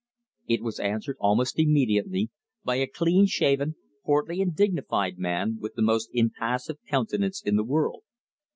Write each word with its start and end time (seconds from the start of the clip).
It 0.47 0.63
was 0.63 0.79
answered 0.79 1.17
almost 1.19 1.59
immediately 1.59 2.31
by 2.63 2.77
a 2.77 2.87
cleanshaven, 2.87 3.75
portly 4.03 4.41
and 4.41 4.55
dignified 4.55 5.19
man 5.19 5.59
with 5.59 5.75
the 5.75 5.83
most 5.83 6.09
impassive 6.11 6.79
countenance 6.89 7.39
in 7.43 7.55
the 7.55 7.63
world. 7.63 8.01